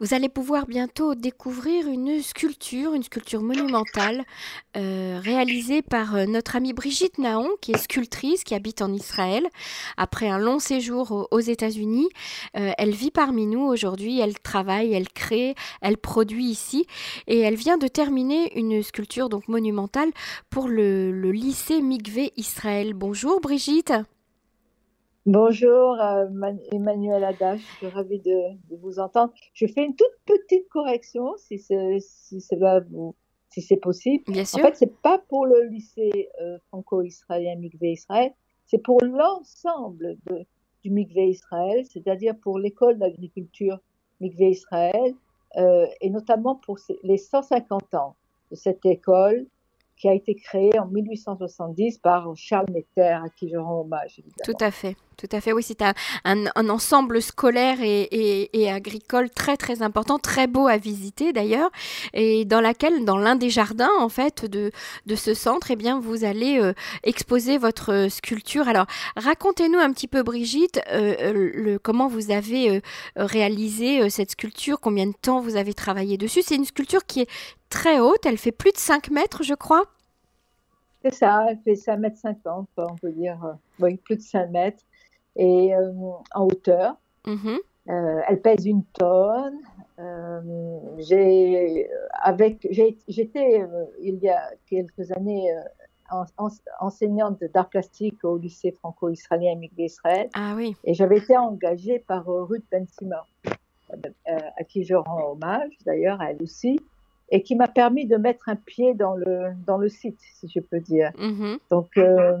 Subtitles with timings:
[0.00, 4.24] Vous allez pouvoir bientôt découvrir une sculpture, une sculpture monumentale
[4.78, 9.46] euh, réalisée par euh, notre amie Brigitte Naon, qui est sculptrice, qui habite en Israël.
[9.98, 12.08] Après un long séjour aux États-Unis,
[12.56, 16.86] euh, elle vit parmi nous aujourd'hui, elle travaille, elle crée, elle produit ici,
[17.26, 20.12] et elle vient de terminer une sculpture donc monumentale
[20.48, 22.94] pour le, lycée Mikvé Israël.
[22.94, 23.92] Bonjour Brigitte.
[25.26, 26.26] Bonjour euh,
[26.72, 29.34] Emmanuel Adache, je suis ravie de, vous entendre.
[29.52, 34.24] Je fais une toute petite correction si c'est si possible.
[34.28, 34.60] Bien sûr.
[34.60, 38.32] En fait, c'est pas pour le lycée euh, franco-israélien Mikvé Israël,
[38.64, 40.16] c'est pour l'ensemble
[40.82, 43.78] du Mikvé Israël, c'est-à-dire pour l'école d'agriculture
[44.20, 45.14] Mikvé Israël
[45.58, 48.16] euh, et notamment pour les 150 ans
[48.50, 49.46] de cette école
[50.00, 54.22] qui a été créée en 1870 par Charles Netter, à qui je rends hommage.
[54.44, 54.96] Tout à fait.
[55.18, 55.92] Tout à fait, oui, c'est un,
[56.24, 61.68] un, ensemble scolaire et, agricole très très important, très beau à visiter d'ailleurs,
[62.14, 64.70] et dans laquelle, dans l'un des jardins en fait de,
[65.04, 68.66] de ce centre, eh bien, vous allez euh, exposer votre sculpture.
[68.66, 72.80] Alors, racontez-nous un petit peu, Brigitte, euh, le, comment vous avez euh,
[73.16, 76.40] réalisé cette sculpture, combien de temps vous avez travaillé dessus?
[76.42, 77.28] C'est une sculpture qui est
[77.70, 79.84] très haute, elle fait plus de 5 mètres, je crois.
[81.02, 83.38] C'est ça, elle fait 5 mètres 50, on peut dire,
[83.78, 84.84] oui, plus de 5 mètres
[85.36, 85.92] et euh,
[86.34, 86.96] en hauteur.
[87.24, 87.58] Mm-hmm.
[87.88, 89.58] Euh, elle pèse une tonne.
[89.98, 90.40] Euh,
[90.98, 91.88] j'ai
[92.22, 93.66] avec j'étais
[94.00, 95.54] il y a quelques années
[96.80, 100.28] enseignante d'art plastique au lycée franco-israélien Mikvé Israël.
[100.34, 100.74] Ah oui.
[100.84, 103.26] Et j'avais été engagée par Ruth Benzima,
[104.24, 106.80] à qui je rends hommage d'ailleurs, à elle aussi,
[107.30, 110.60] et qui m'a permis de mettre un pied dans le, dans le site, si je
[110.60, 111.10] peux dire.
[111.18, 111.58] Mm-hmm.
[111.70, 112.36] Donc, euh,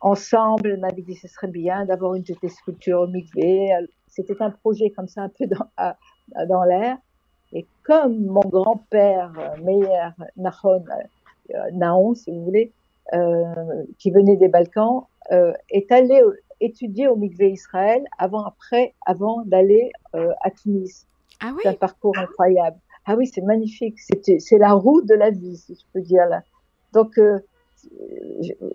[0.00, 3.70] ensemble, elle m'avait dit que ce serait bien d'avoir une petite sculpture au mikvé.
[4.08, 6.96] C'était un projet comme ça, un peu dans, dans l'air.
[7.52, 10.84] Et comme mon grand-père, euh, Meir Nahon,
[11.54, 12.72] euh, Nahon, si vous voulez,
[13.12, 16.22] euh, qui venait des Balkans, euh, est allé
[16.60, 21.06] étudier au mikvé Israël avant, après, avant d'aller euh, à Tunis.
[21.40, 21.60] Ah oui?
[21.62, 22.78] C'est un parcours incroyable.
[23.06, 23.98] Ah oui, c'est magnifique.
[23.98, 26.42] C'est la route de la vie, si je peux dire là.
[26.92, 27.38] Donc, euh,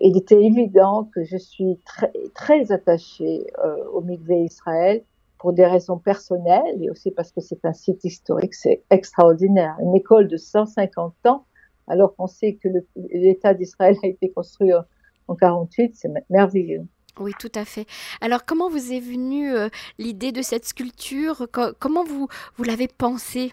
[0.00, 5.04] il était évident que je suis très, très attachée euh, au Mikvé Israël
[5.38, 9.76] pour des raisons personnelles et aussi parce que c'est un site historique, c'est extraordinaire.
[9.80, 11.44] Une école de 150 ans,
[11.86, 14.82] alors qu'on sait que l'État d'Israël a été construit en,
[15.28, 16.86] 1948, 48, c'est merveilleux.
[17.18, 17.86] Oui, tout à fait.
[18.20, 19.68] Alors, comment vous est venue euh,
[19.98, 21.48] l'idée de cette sculpture?
[21.78, 23.52] Comment vous, vous l'avez pensée?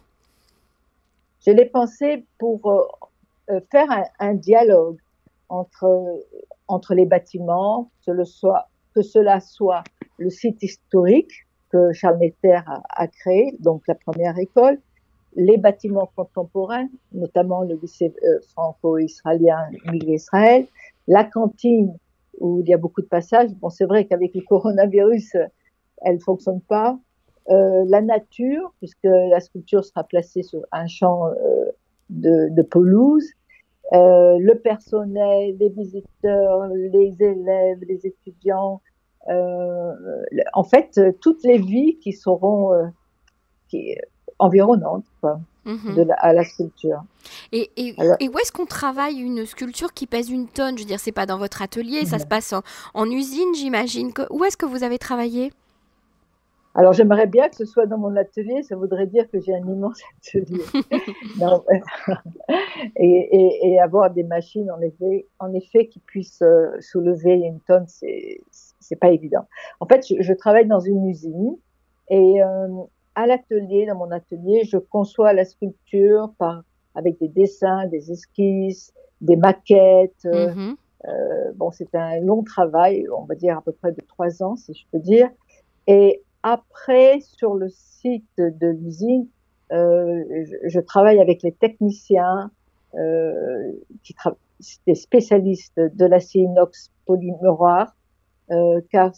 [1.45, 2.93] Je l'ai pensée pour
[3.49, 3.87] euh, faire
[4.19, 4.97] un, dialogue
[5.49, 6.21] entre,
[6.67, 9.83] entre les bâtiments, que, cela soit
[10.17, 11.31] le site historique
[11.71, 12.59] que Charles Netter
[12.89, 14.79] a, créé, donc la première école,
[15.35, 20.67] les bâtiments contemporains, notamment le lycée euh, franco-israélien Israël,
[21.07, 21.97] la cantine
[22.39, 23.53] où il y a beaucoup de passages.
[23.55, 25.37] Bon, c'est vrai qu'avec le coronavirus,
[26.01, 26.97] elle fonctionne pas.
[27.49, 31.65] Euh, la nature, puisque la sculpture sera placée sur un champ euh,
[32.09, 33.27] de, de pelouse,
[33.91, 38.81] euh, le personnel, les visiteurs, les élèves, les étudiants,
[39.29, 39.93] euh,
[40.53, 42.85] en fait, toutes les vies qui seront euh,
[43.69, 43.95] qui,
[44.39, 45.95] environnantes quoi, mhm.
[45.95, 47.03] de à la sculpture.
[47.55, 50.75] Et, et, et où est-ce qu'on travaille une sculpture qui pèse une tonne?
[50.75, 52.63] Je veux dire, c'est pas dans votre atelier, ça se passe en,
[52.95, 54.11] en usine, j'imagine.
[54.31, 55.51] Où est-ce que vous avez travaillé?
[56.75, 59.67] Alors j'aimerais bien que ce soit dans mon atelier, ça voudrait dire que j'ai un
[59.67, 60.63] immense atelier.
[61.39, 61.63] non,
[62.95, 67.59] et, et, et, avoir des machines en effet, en effet qui puissent euh, soulever une
[67.59, 68.41] tonne, c'est
[68.79, 69.47] c'est pas évident.
[69.79, 71.55] En fait, je, je, travaille dans une usine
[72.09, 72.67] et euh,
[73.13, 76.63] à l'atelier, dans mon atelier, je conçois la sculpture par
[76.95, 80.25] avec des dessins, des esquisses, des maquettes.
[80.25, 80.75] Euh, mm-hmm.
[81.07, 84.55] euh, bon, c'est un long travail, on va dire à peu près de trois ans,
[84.55, 85.29] si je peux dire.
[85.87, 89.27] Et après, sur le site de l'usine,
[89.71, 92.51] euh, je, je, travaille avec les techniciens
[92.95, 93.71] euh,
[94.03, 94.13] qui
[94.85, 97.95] des spécialistes de l'acier inox polyméroir,
[98.51, 99.11] euh, car,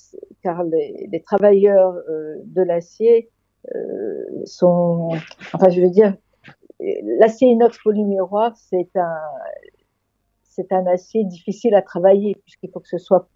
[0.43, 3.29] car les, les travailleurs euh, de l'acier
[3.75, 5.09] euh, sont,
[5.53, 6.15] enfin, je veux dire,
[6.79, 9.19] l'acier inox polyméroir, c'est un,
[10.43, 13.27] c'est un acier difficile à travailler puisqu'il faut que ce soit,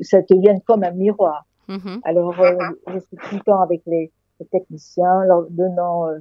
[0.00, 1.46] ça devienne comme un miroir.
[1.68, 2.56] Mmh Alors, euh,
[2.86, 4.10] je suis tout le temps avec les,
[4.40, 6.18] les techniciens, leur donnant euh,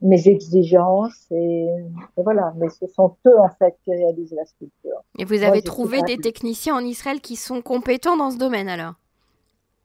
[0.00, 1.66] mes exigences et,
[2.16, 2.52] et, voilà.
[2.56, 5.02] Mais ce sont eux en fait qui réalisent la sculpture.
[5.18, 8.68] Et vous avez Moi, trouvé des techniciens en Israël qui sont compétents dans ce domaine
[8.68, 8.94] alors?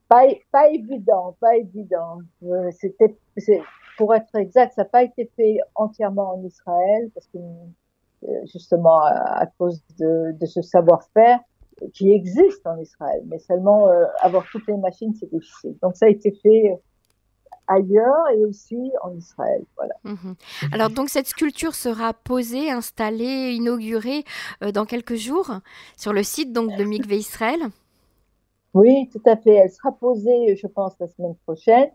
[0.08, 2.20] Pas, pas évident, pas évident.
[2.72, 3.16] C'était,
[3.98, 7.40] pour être exact, ça n'a pas été fait entièrement en Israël parce que
[8.52, 11.40] justement à, cause de, de ce savoir-faire
[11.94, 13.88] qui existe en Israël, mais seulement
[14.20, 15.76] avoir toutes les machines, c'est difficile.
[15.82, 16.80] Donc ça a été fait
[17.72, 19.64] ailleurs et aussi en Israël.
[19.76, 19.94] Voilà.
[20.04, 20.36] Mhm.
[20.72, 24.24] Alors donc cette sculpture sera posée, installée, inaugurée
[24.64, 25.52] euh, dans quelques jours
[25.98, 27.60] sur le site donc de Mikvé Israël?
[28.74, 29.56] Oui, tout à fait.
[29.56, 31.90] Elle sera posée, je pense, la semaine prochaine.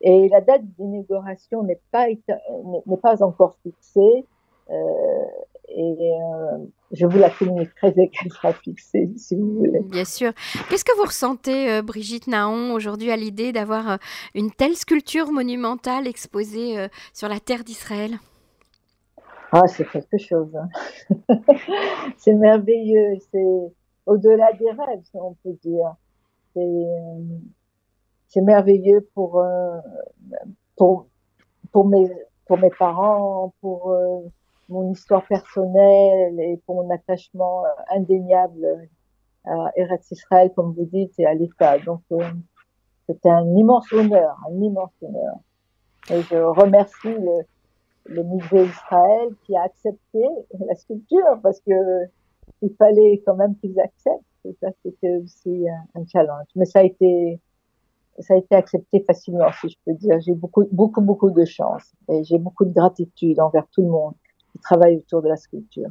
[0.00, 4.26] Et la date d'inauguration n'est pas, n'est pas encore fixée.
[4.70, 5.24] Euh,
[5.68, 6.58] et euh,
[6.92, 9.80] je vous la communiquerai dès qu'elle sera fixée, si vous voulez.
[9.80, 10.32] Bien sûr.
[10.68, 13.98] Qu'est-ce que vous ressentez, euh, Brigitte Naon, aujourd'hui à l'idée d'avoir
[14.34, 18.18] une telle sculpture monumentale exposée sur la terre d'Israël?
[19.52, 20.54] Ah, c'est quelque chose.
[20.56, 21.38] Hein.
[22.18, 23.16] c'est merveilleux.
[23.32, 23.72] C'est
[24.06, 25.94] au-delà des rêves, si on peut dire.
[26.54, 26.86] C'est
[28.36, 29.42] merveilleux pour,
[30.76, 31.06] pour,
[31.72, 32.10] pour, mes,
[32.46, 33.96] pour mes parents, pour
[34.68, 38.88] mon histoire personnelle et pour mon attachement euh, indéniable
[39.44, 41.78] à Eretz Israël, comme vous dites, et à l'État.
[41.78, 42.22] Donc, euh,
[43.08, 45.36] c'était un immense honneur, un immense honneur.
[46.10, 47.44] Et je remercie le,
[48.06, 50.24] le musée Israël qui a accepté
[50.66, 52.06] la sculpture parce que
[52.62, 54.22] il fallait quand même qu'ils acceptent.
[54.44, 56.46] Et ça, c'était aussi un, challenge.
[56.54, 57.40] Mais ça a été,
[58.20, 60.18] ça a été accepté facilement, si je peux dire.
[60.20, 64.14] J'ai beaucoup, beaucoup, beaucoup de chance et j'ai beaucoup de gratitude envers tout le monde
[64.62, 65.88] travaille autour de la sculpture.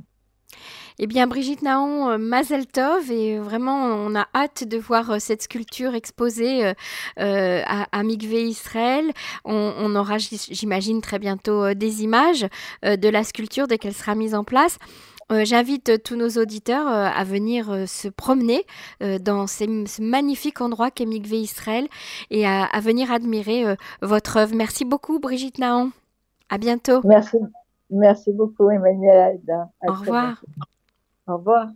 [0.97, 5.19] Eh bien, Brigitte Naon, euh, Mazel Tov, et vraiment, on a hâte de voir euh,
[5.19, 6.73] cette sculpture exposée
[7.19, 9.11] euh, à, à Israël.
[9.43, 12.47] On, aura, j'imagine, très bientôt des images
[12.83, 14.77] de la sculpture dès qu'elle sera mise en place.
[15.31, 18.63] J'invite tous nos auditeurs à venir se promener
[18.99, 21.87] dans ce magnifique endroit qu'est Mikvé Israël
[22.29, 24.55] et à, à venir admirer votre œuvre.
[24.55, 25.91] Merci beaucoup, Brigitte Naon.
[26.49, 27.01] À bientôt.
[27.03, 27.37] Merci.
[27.89, 29.39] Merci beaucoup, Emmanuel
[29.87, 30.43] Au revoir.
[31.27, 31.67] Au revoir.